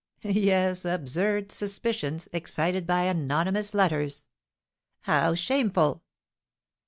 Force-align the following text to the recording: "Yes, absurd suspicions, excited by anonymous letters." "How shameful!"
"Yes, 0.23 0.83
absurd 0.83 1.51
suspicions, 1.51 2.27
excited 2.33 2.87
by 2.87 3.03
anonymous 3.03 3.71
letters." 3.75 4.25
"How 5.01 5.35
shameful!" 5.35 6.01